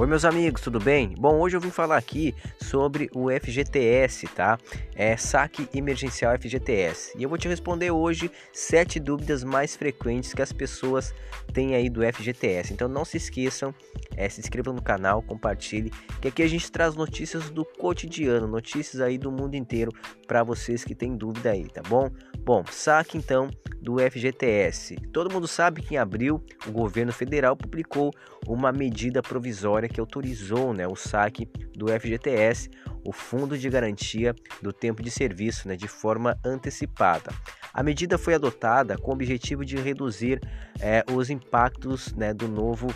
Oi 0.00 0.06
meus 0.06 0.24
amigos, 0.24 0.62
tudo 0.62 0.80
bem? 0.80 1.14
Bom, 1.18 1.38
hoje 1.38 1.58
eu 1.58 1.60
vim 1.60 1.68
falar 1.68 1.98
aqui 1.98 2.34
sobre 2.58 3.10
o 3.14 3.28
FGTS, 3.30 4.28
tá? 4.28 4.58
É 4.94 5.14
saque 5.14 5.68
emergencial 5.74 6.34
FGTS. 6.38 7.12
E 7.18 7.22
eu 7.22 7.28
vou 7.28 7.36
te 7.36 7.46
responder 7.46 7.90
hoje 7.90 8.30
sete 8.50 8.98
dúvidas 8.98 9.44
mais 9.44 9.76
frequentes 9.76 10.32
que 10.32 10.40
as 10.40 10.54
pessoas 10.54 11.12
têm 11.52 11.74
aí 11.74 11.90
do 11.90 12.00
FGTS. 12.00 12.72
Então 12.72 12.88
não 12.88 13.04
se 13.04 13.18
esqueçam, 13.18 13.74
é, 14.16 14.26
se 14.26 14.40
inscrevam 14.40 14.72
no 14.72 14.80
canal, 14.80 15.20
compartilhe, 15.20 15.92
que 16.18 16.28
aqui 16.28 16.42
a 16.42 16.48
gente 16.48 16.72
traz 16.72 16.94
notícias 16.94 17.50
do 17.50 17.62
cotidiano, 17.62 18.48
notícias 18.48 19.02
aí 19.02 19.18
do 19.18 19.30
mundo 19.30 19.54
inteiro 19.54 19.92
para 20.26 20.42
vocês 20.42 20.82
que 20.82 20.94
têm 20.94 21.14
dúvida 21.14 21.50
aí, 21.50 21.68
tá 21.68 21.82
bom? 21.86 22.08
Bom, 22.38 22.64
saque 22.70 23.18
então 23.18 23.50
do 23.80 23.96
FGTS. 23.98 24.96
Todo 25.12 25.32
mundo 25.32 25.48
sabe 25.48 25.82
que 25.82 25.94
em 25.94 25.98
abril 25.98 26.44
o 26.66 26.70
governo 26.70 27.12
federal 27.12 27.56
publicou 27.56 28.12
uma 28.46 28.70
medida 28.72 29.22
provisória 29.22 29.88
que 29.88 30.00
autorizou 30.00 30.72
né, 30.72 30.86
o 30.86 30.94
saque 30.94 31.48
do 31.74 31.86
FGTS, 31.88 32.70
o 33.04 33.12
Fundo 33.12 33.56
de 33.56 33.68
Garantia 33.70 34.34
do 34.60 34.72
Tempo 34.72 35.02
de 35.02 35.10
Serviço, 35.10 35.66
né, 35.66 35.76
de 35.76 35.88
forma 35.88 36.38
antecipada. 36.44 37.32
A 37.72 37.82
medida 37.82 38.18
foi 38.18 38.34
adotada 38.34 38.98
com 38.98 39.10
o 39.10 39.14
objetivo 39.14 39.64
de 39.64 39.76
reduzir 39.76 40.40
é, 40.80 41.04
os 41.12 41.30
impactos 41.30 42.12
né, 42.14 42.34
do 42.34 42.48
novo 42.48 42.88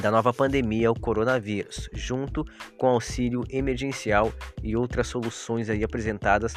da 0.00 0.10
nova 0.10 0.32
pandemia, 0.32 0.90
o 0.90 1.00
coronavírus, 1.00 1.88
junto 1.92 2.44
com 2.76 2.86
auxílio 2.86 3.44
emergencial 3.48 4.30
e 4.62 4.76
outras 4.76 5.06
soluções 5.06 5.70
aí 5.70 5.82
apresentadas 5.82 6.52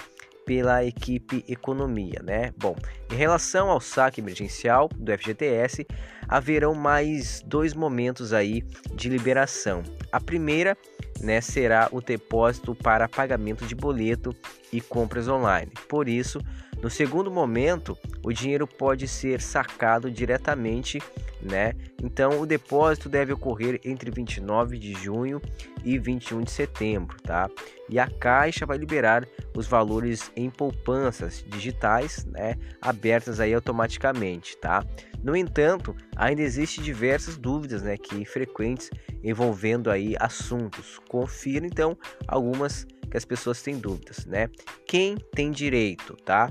pela 0.46 0.84
equipe 0.84 1.46
Economia, 1.48 2.22
né? 2.24 2.52
Bom, 2.58 2.76
em 3.12 3.16
relação 3.16 3.70
ao 3.70 3.82
saque 3.82 4.22
emergencial 4.22 4.90
do 4.96 5.12
FGTS, 5.12 5.86
haverão 6.28 6.76
mais 6.76 7.42
dois 7.46 7.74
momentos 7.74 8.34
aí 8.34 8.64
de 8.94 9.10
liberação. 9.10 9.84
A 10.12 10.20
primeira, 10.20 10.78
né, 11.20 11.42
será 11.42 11.90
o 11.92 12.02
depósito 12.02 12.76
para 12.76 13.10
pagamento 13.10 13.66
de 13.66 13.76
boleto 13.76 14.36
e 14.72 14.80
compras 14.80 15.28
online. 15.28 15.72
Por 15.88 16.08
isso, 16.08 16.40
no 16.82 16.90
segundo 16.90 17.30
momento, 17.30 17.98
o 18.24 18.32
dinheiro 18.32 18.66
pode 18.66 19.06
ser 19.06 19.42
sacado 19.42 20.10
diretamente, 20.10 21.02
né? 21.42 21.74
Então, 22.02 22.40
o 22.40 22.46
depósito 22.46 23.10
deve 23.10 23.34
ocorrer 23.34 23.82
entre 23.84 24.10
29 24.10 24.78
de 24.78 24.94
junho 24.94 25.42
e 25.84 26.00
21 26.00 26.42
de 26.42 26.52
setembro, 26.52 27.18
tá? 27.22 27.50
E 27.90 28.00
a 28.00 28.08
Caixa 28.08 28.66
vai 28.66 28.78
liberar 28.78 29.28
os 29.54 29.68
valores 29.68 30.32
em 30.38 30.50
poupanças 30.50 31.44
digitais, 31.46 32.26
né, 32.26 32.56
abertas 33.00 33.40
aí 33.40 33.54
automaticamente, 33.54 34.58
tá? 34.58 34.84
No 35.24 35.36
entanto, 35.36 35.96
ainda 36.16 36.42
existem 36.42 36.84
diversas 36.84 37.38
dúvidas, 37.38 37.82
né, 37.82 37.98
que 37.98 38.26
frequentes 38.26 38.90
envolvendo 39.24 39.90
aí 39.90 40.16
assuntos. 40.20 41.00
Confira 41.08 41.66
então 41.66 41.98
algumas 42.28 42.86
que 43.10 43.18
as 43.18 43.26
pessoas 43.26 43.62
têm 43.62 43.78
dúvidas, 43.78 44.26
né? 44.26 44.50
Quem 44.86 45.16
tem 45.34 45.50
direito, 45.50 46.16
tá? 46.18 46.50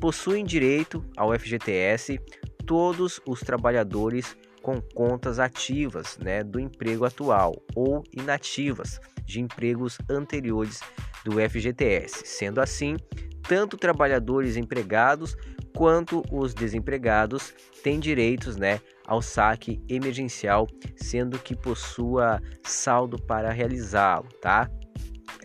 Possuem 0.00 0.44
direito 0.44 1.04
ao 1.16 1.36
FGTS 1.36 2.18
todos 2.64 3.20
os 3.26 3.40
trabalhadores 3.40 4.36
com 4.62 4.80
contas 4.80 5.38
ativas, 5.38 6.18
né, 6.18 6.42
do 6.42 6.58
emprego 6.58 7.04
atual 7.04 7.54
ou 7.74 8.02
inativas 8.12 9.00
de 9.24 9.40
empregos 9.40 9.98
anteriores 10.10 10.80
do 11.24 11.32
FGTS. 11.40 12.26
Sendo 12.26 12.60
assim, 12.60 12.96
tanto 13.42 13.76
trabalhadores 13.76 14.56
empregados 14.56 15.36
quanto 15.76 16.22
os 16.30 16.54
desempregados 16.54 17.54
têm 17.82 18.00
direitos, 18.00 18.56
né, 18.56 18.80
ao 19.06 19.22
saque 19.22 19.80
emergencial, 19.88 20.66
sendo 20.96 21.38
que 21.38 21.54
possua 21.54 22.42
saldo 22.62 23.16
para 23.20 23.50
realizá-lo, 23.50 24.28
tá? 24.42 24.70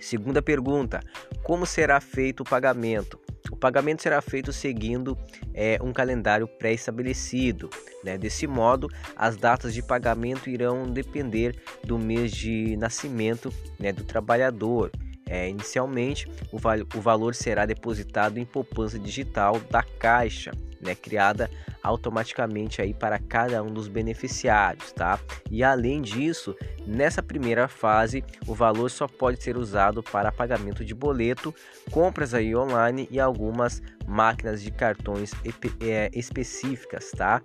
Segunda 0.01 0.41
pergunta: 0.41 0.99
como 1.43 1.65
será 1.65 2.01
feito 2.01 2.41
o 2.41 2.43
pagamento? 2.43 3.22
O 3.53 3.55
pagamento 3.55 4.01
será 4.01 4.19
feito 4.19 4.51
seguindo 4.51 5.15
é, 5.53 5.77
um 5.79 5.93
calendário 5.93 6.47
pré-estabelecido. 6.47 7.69
Né? 8.03 8.17
Desse 8.17 8.47
modo, 8.47 8.89
as 9.15 9.37
datas 9.37 9.75
de 9.75 9.83
pagamento 9.83 10.49
irão 10.49 10.91
depender 10.91 11.55
do 11.83 11.99
mês 11.99 12.31
de 12.31 12.75
nascimento 12.77 13.53
né, 13.79 13.93
do 13.93 14.03
trabalhador. 14.03 14.89
É, 15.29 15.47
inicialmente, 15.47 16.27
o, 16.51 16.57
val 16.57 16.79
o 16.95 16.99
valor 16.99 17.35
será 17.35 17.67
depositado 17.67 18.39
em 18.39 18.45
poupança 18.45 18.97
digital 18.97 19.59
da 19.69 19.83
Caixa, 19.83 20.49
né, 20.83 20.95
criada 20.95 21.49
automaticamente 21.81 22.81
aí 22.81 22.93
para 22.93 23.19
cada 23.19 23.61
um 23.63 23.73
dos 23.73 23.87
beneficiários, 23.87 24.91
tá? 24.91 25.19
E 25.49 25.63
além 25.63 26.01
disso, 26.01 26.55
nessa 26.85 27.21
primeira 27.21 27.67
fase, 27.67 28.23
o 28.47 28.53
valor 28.53 28.89
só 28.89 29.07
pode 29.07 29.43
ser 29.43 29.57
usado 29.57 30.01
para 30.01 30.31
pagamento 30.31 30.85
de 30.85 30.93
boleto, 30.93 31.53
compras 31.91 32.33
aí 32.33 32.55
online 32.55 33.07
e 33.11 33.19
algumas 33.19 33.81
máquinas 34.07 34.61
de 34.61 34.71
cartões 34.71 35.31
é, 35.81 36.09
específicas, 36.13 37.11
tá? 37.11 37.41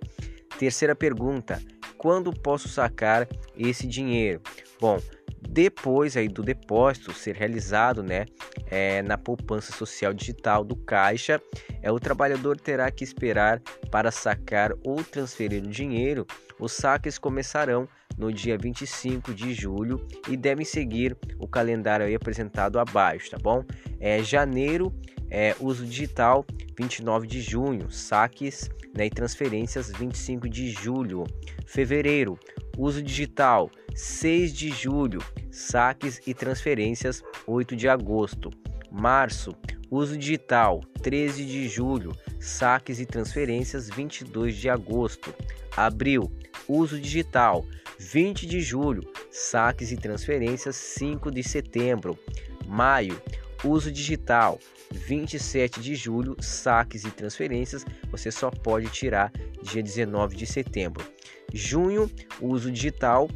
Terceira 0.57 0.95
pergunta: 0.95 1.61
quando 1.97 2.33
posso 2.33 2.69
sacar 2.69 3.27
esse 3.57 3.87
dinheiro? 3.87 4.41
Bom, 4.79 4.99
depois 5.41 6.15
aí 6.17 6.27
do 6.27 6.43
depósito 6.43 7.13
ser 7.13 7.35
realizado, 7.35 8.03
né, 8.03 8.25
é, 8.69 9.01
na 9.01 9.17
poupança 9.17 9.71
social 9.71 10.13
digital 10.13 10.63
do 10.63 10.75
Caixa, 10.75 11.41
é 11.81 11.91
o 11.91 11.99
trabalhador 11.99 12.59
terá 12.59 12.89
que 12.91 13.03
esperar 13.03 13.61
para 13.91 14.11
sacar 14.11 14.73
ou 14.83 15.03
transferir 15.03 15.63
o 15.63 15.67
dinheiro. 15.67 16.25
Os 16.59 16.73
saques 16.73 17.17
começarão 17.17 17.87
no 18.17 18.33
dia 18.33 18.57
25 18.57 19.33
de 19.33 19.53
julho 19.53 20.05
e 20.27 20.35
devem 20.35 20.65
seguir 20.65 21.17
o 21.39 21.47
calendário 21.47 22.13
apresentado 22.15 22.77
abaixo, 22.77 23.31
tá 23.31 23.37
bom? 23.41 23.63
É 23.99 24.21
janeiro, 24.21 24.93
é, 25.29 25.55
uso 25.59 25.85
digital 25.85 26.45
29 26.77 27.27
de 27.27 27.41
junho, 27.41 27.89
saques 27.89 28.69
né, 28.95 29.05
e 29.05 29.09
transferências 29.09 29.91
25 29.91 30.49
de 30.49 30.69
julho. 30.69 31.23
Fevereiro, 31.65 32.37
uso 32.77 33.01
digital 33.01 33.69
6 33.99 34.53
de 34.53 34.69
julho, 34.69 35.21
saques 35.51 36.21
e 36.25 36.33
transferências 36.33 37.21
8 37.45 37.75
de 37.75 37.89
agosto. 37.89 38.49
Março, 38.89 39.53
uso 39.91 40.17
digital 40.17 40.79
13 41.03 41.43
de 41.45 41.67
julho, 41.67 42.15
saques 42.39 43.01
e 43.01 43.05
transferências 43.05 43.89
22 43.89 44.55
de 44.55 44.69
agosto. 44.69 45.35
Abril, 45.75 46.31
uso 46.65 46.97
digital 46.97 47.65
20 47.99 48.47
de 48.47 48.61
julho, 48.61 49.03
saques 49.29 49.91
e 49.91 49.97
transferências 49.97 50.77
5 50.77 51.29
de 51.29 51.43
setembro. 51.43 52.17
Maio, 52.65 53.21
uso 53.65 53.91
digital 53.91 54.59
27 54.93 55.81
de 55.81 55.93
julho, 55.93 56.37
saques 56.39 57.03
e 57.03 57.11
transferências 57.11 57.85
você 58.09 58.31
só 58.31 58.49
pode 58.49 58.87
tirar 58.91 59.29
dia 59.61 59.83
19 59.83 60.37
de 60.37 60.45
setembro. 60.45 61.05
Junho, 61.53 62.09
uso 62.39 62.71
digital 62.71 63.27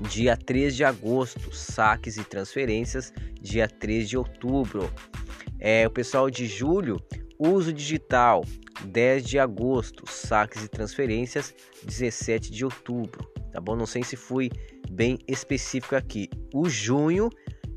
dia 0.00 0.36
3 0.36 0.74
de 0.74 0.84
agosto, 0.84 1.54
saques 1.54 2.16
e 2.16 2.24
transferências 2.24 3.12
dia 3.40 3.68
3 3.68 4.08
de 4.08 4.16
outubro. 4.16 4.92
É, 5.58 5.86
o 5.86 5.90
pessoal 5.90 6.30
de 6.30 6.46
julho, 6.46 7.00
uso 7.38 7.72
digital 7.72 8.44
10 8.84 9.24
de 9.24 9.38
agosto, 9.38 10.04
saques 10.08 10.64
e 10.64 10.68
transferências 10.68 11.54
17 11.84 12.50
de 12.50 12.64
outubro. 12.64 13.30
Tá 13.52 13.60
bom? 13.60 13.76
Não 13.76 13.86
sei 13.86 14.02
se 14.02 14.16
fui 14.16 14.50
bem 14.90 15.18
específico 15.28 15.94
aqui. 15.94 16.28
O 16.54 16.68
junho 16.68 17.28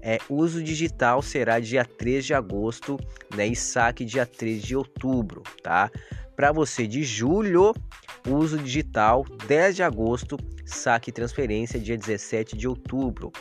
é, 0.01 0.19
uso 0.29 0.63
digital 0.63 1.21
será 1.21 1.59
dia 1.59 1.83
3 1.83 2.25
de 2.25 2.33
agosto 2.33 2.97
né, 3.35 3.47
e 3.47 3.55
saque 3.55 4.05
dia 4.05 4.25
3 4.25 4.61
de 4.61 4.75
outubro, 4.75 5.41
tá? 5.63 5.91
Para 6.35 6.51
você 6.51 6.85
de 6.85 7.03
julho, 7.03 7.73
uso 8.27 8.57
digital 8.59 9.25
10 9.47 9.77
de 9.77 9.83
agosto, 9.83 10.37
saque 10.65 11.09
e 11.09 11.13
transferência 11.13 11.79
dia 11.79 11.97
17 11.97 12.57
de 12.57 12.67
outubro. 12.67 13.31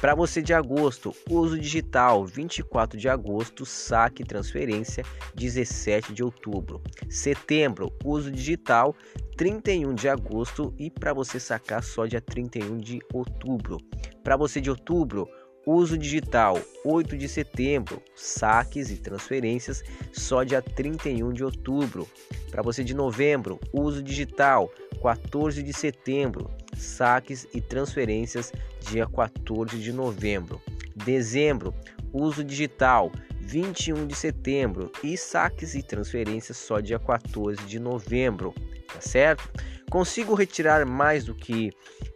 Para 0.00 0.14
você 0.14 0.42
de 0.42 0.52
agosto, 0.52 1.14
uso 1.28 1.58
digital 1.58 2.24
24 2.26 2.98
de 2.98 3.08
agosto, 3.08 3.64
saque 3.64 4.22
e 4.22 4.26
transferência 4.26 5.02
17 5.34 6.12
de 6.12 6.22
outubro. 6.22 6.82
Setembro, 7.08 7.90
uso 8.04 8.30
digital 8.30 8.94
31 9.38 9.94
de 9.94 10.08
agosto 10.08 10.74
e 10.78 10.90
para 10.90 11.14
você 11.14 11.40
sacar 11.40 11.82
só 11.82 12.04
dia 12.04 12.20
31 12.20 12.76
de 12.76 12.98
outubro. 13.12 13.78
Para 14.22 14.36
você 14.36 14.60
de 14.60 14.68
outubro, 14.68 15.26
Uso 15.66 15.98
digital 15.98 16.60
8 16.84 17.18
de 17.18 17.28
setembro, 17.28 18.00
saques 18.14 18.88
e 18.88 18.98
transferências 18.98 19.82
só 20.12 20.44
dia 20.44 20.62
31 20.62 21.32
de 21.32 21.42
outubro. 21.42 22.08
Para 22.52 22.62
você 22.62 22.84
de 22.84 22.94
novembro, 22.94 23.58
uso 23.72 24.00
digital 24.00 24.72
14 25.02 25.64
de 25.64 25.72
setembro, 25.72 26.48
saques 26.76 27.46
e 27.52 27.60
transferências 27.60 28.52
dia 28.80 29.06
14 29.06 29.78
de 29.78 29.92
novembro. 29.92 30.60
Dezembro, 30.94 31.74
uso 32.12 32.44
digital 32.44 33.10
21 33.40 34.06
de 34.06 34.14
setembro 34.14 34.90
e 35.04 35.16
saques 35.16 35.74
e 35.74 35.82
transferências 35.82 36.56
só 36.56 36.80
dia 36.80 36.98
14 36.98 37.62
de 37.64 37.78
novembro, 37.78 38.52
tá 38.92 39.00
certo? 39.00 39.48
Consigo 39.88 40.34
retirar 40.34 40.84
mais 40.84 41.24
do 41.24 41.34
que 41.34 41.70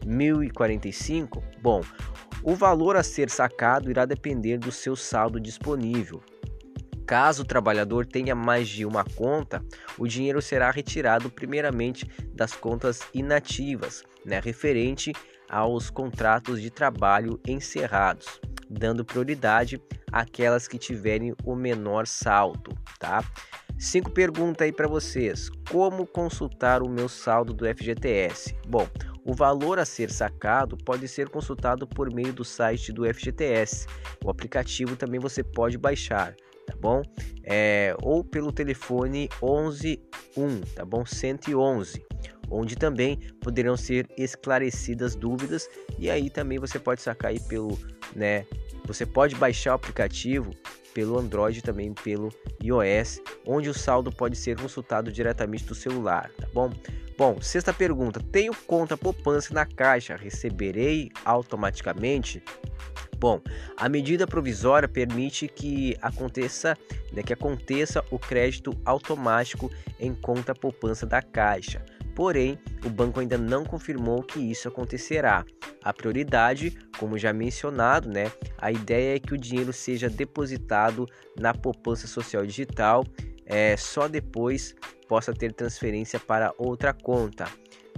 1045? 0.05 1.43
Bom, 1.63 1.83
o 2.43 2.55
valor 2.55 2.97
a 2.97 3.03
ser 3.03 3.31
sacado 3.31 3.91
irá 3.91 4.05
depender 4.05 4.59
do 4.59 4.73
seu 4.73 4.97
saldo 4.97 5.39
disponível. 5.39 6.21
Caso 7.11 7.43
o 7.43 7.45
trabalhador 7.45 8.07
tenha 8.07 8.37
mais 8.37 8.69
de 8.69 8.87
uma 8.87 9.03
conta, 9.03 9.65
o 9.99 10.07
dinheiro 10.07 10.41
será 10.41 10.71
retirado 10.71 11.29
primeiramente 11.29 12.09
das 12.33 12.55
contas 12.55 13.01
inativas, 13.13 14.05
né, 14.25 14.39
referente 14.39 15.13
aos 15.49 15.91
contratos 15.91 16.63
de 16.63 16.71
trabalho 16.71 17.41
encerrados, 17.45 18.41
dando 18.71 19.05
prioridade 19.05 19.83
àquelas 20.13 20.69
que 20.69 20.79
tiverem 20.79 21.35
o 21.45 21.57
menor 21.57 22.07
saldo, 22.07 22.79
tá? 23.01 23.25
Cinco 23.77 24.13
perguntas 24.13 24.65
aí 24.65 24.73
para 24.73 24.87
vocês. 24.87 25.51
Como 25.69 26.07
consultar 26.07 26.81
o 26.81 26.89
meu 26.89 27.09
saldo 27.09 27.53
do 27.53 27.67
FGTS? 27.67 28.55
Bom, 28.69 28.87
o 29.25 29.35
valor 29.35 29.81
a 29.81 29.85
ser 29.85 30.13
sacado 30.13 30.77
pode 30.77 31.09
ser 31.09 31.29
consultado 31.29 31.89
por 31.89 32.15
meio 32.15 32.33
do 32.33 32.45
site 32.45 32.93
do 32.93 33.03
FGTS. 33.13 33.89
O 34.25 34.31
aplicativo 34.31 34.95
também 34.95 35.19
você 35.19 35.43
pode 35.43 35.77
baixar 35.77 36.37
tá 36.71 36.77
bom? 36.81 37.03
É, 37.45 37.95
ou 38.03 38.23
pelo 38.23 38.53
telefone 38.53 39.29
111, 39.41 39.97
tá 40.75 40.85
bom? 40.85 41.05
111, 41.05 42.05
onde 42.51 42.77
também 42.77 43.19
poderão 43.41 43.77
ser 43.77 44.09
esclarecidas 44.17 45.15
dúvidas 45.15 45.69
e 45.99 46.11
aí 46.11 46.31
também 46.31 46.59
você 46.59 46.79
pode 46.79 47.03
sacar 47.03 47.31
aí 47.31 47.41
pelo, 47.41 47.79
né? 48.15 48.47
Você 48.87 49.05
pode 49.05 49.35
baixar 49.37 49.73
o 49.73 49.75
aplicativo 49.75 50.51
pelo 50.95 51.19
Android 51.19 51.63
também 51.63 51.93
pelo 51.93 52.31
iOS, 52.63 53.21
onde 53.47 53.69
o 53.69 53.75
saldo 53.75 54.11
pode 54.11 54.37
ser 54.37 54.61
consultado 54.61 55.13
diretamente 55.13 55.65
do 55.65 55.75
celular, 55.75 56.31
tá 56.39 56.49
bom? 56.53 56.71
Bom, 57.17 57.41
sexta 57.41 57.73
pergunta: 57.73 58.21
tenho 58.33 58.55
conta 58.67 58.97
poupança 58.97 59.53
na 59.53 59.67
Caixa, 59.67 60.17
receberei 60.17 61.11
automaticamente? 61.25 62.43
Bom, 63.21 63.39
a 63.77 63.87
medida 63.87 64.27
provisória 64.27 64.89
permite 64.89 65.47
que 65.47 65.95
aconteça, 66.01 66.75
né, 67.13 67.23
que 67.23 67.35
aconteça 67.35 68.03
o 68.11 68.19
crédito 68.19 68.73
automático 68.83 69.71
em 69.99 70.15
conta 70.15 70.55
poupança 70.55 71.05
da 71.05 71.21
Caixa. 71.21 71.85
Porém, 72.15 72.59
o 72.83 72.89
banco 72.89 73.21
ainda 73.21 73.37
não 73.37 73.63
confirmou 73.63 74.23
que 74.23 74.41
isso 74.41 74.69
acontecerá. 74.69 75.45
A 75.85 75.93
prioridade, 75.93 76.77
como 76.99 77.19
já 77.19 77.31
mencionado, 77.31 78.09
né, 78.09 78.33
a 78.57 78.73
ideia 78.73 79.17
é 79.17 79.19
que 79.19 79.35
o 79.35 79.39
dinheiro 79.39 79.73
seja 79.73 80.09
depositado 80.09 81.07
na 81.39 81.53
poupança 81.53 82.07
social 82.07 82.47
digital, 82.47 83.05
é, 83.45 83.77
só 83.77 84.09
depois 84.09 84.75
possa 85.07 85.35
ter 85.35 85.53
transferência 85.53 86.19
para 86.19 86.55
outra 86.57 86.95
conta. 86.95 87.45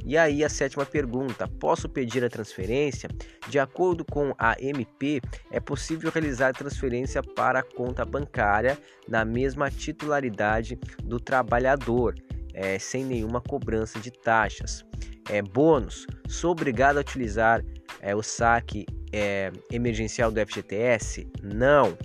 E 0.05 0.17
aí 0.17 0.45
a 0.45 0.49
sétima 0.49 0.85
pergunta: 0.85 1.49
posso 1.61 1.89
pedir 1.89 2.25
a 2.25 2.29
transferência? 2.29 3.09
De 3.49 3.59
acordo 3.59 4.05
com 4.05 4.35
a 4.39 4.57
MP, 4.61 5.21
é 5.51 5.61
possível 5.61 6.11
realizar 6.11 6.53
transferência 6.53 7.23
para 7.23 7.61
a 7.61 7.63
conta 7.63 8.05
bancária 8.05 8.79
na 9.09 9.25
mesma 9.25 9.71
titularidade 9.71 10.79
do 11.03 11.21
trabalhador, 11.21 12.15
é, 12.53 12.79
sem 12.79 13.05
nenhuma 13.05 13.41
cobrança 13.41 13.99
de 14.01 14.11
taxas. 14.11 14.85
É, 15.31 15.41
bônus: 15.41 16.07
sou 16.29 16.53
obrigado 16.53 16.99
a 16.99 17.01
utilizar 17.01 17.65
é, 18.01 18.15
o 18.15 18.23
saque 18.23 18.85
é, 19.13 19.53
emergencial 19.71 20.31
do 20.31 20.41
FGTS? 20.41 21.29
Não. 21.43 21.97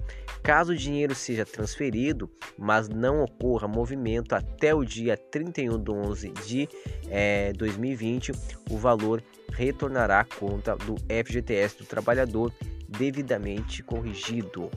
Caso 0.47 0.71
o 0.71 0.77
dinheiro 0.77 1.13
seja 1.13 1.45
transferido, 1.45 2.31
mas 2.57 2.87
não 2.87 3.21
ocorra 3.21 3.67
movimento 3.67 4.31
até 4.33 4.73
o 4.73 4.85
dia 4.85 5.17
31 5.17 5.77
de 5.77 5.91
11 5.91 6.29
de 6.47 6.69
é, 7.09 7.51
2020, 7.51 8.31
o 8.71 8.77
valor 8.77 9.21
retornará 9.51 10.21
à 10.21 10.23
conta 10.23 10.77
do 10.77 10.95
FGTS 11.25 11.79
do 11.79 11.83
trabalhador 11.83 12.53
devidamente 12.87 13.83
corrigido. 13.83 14.71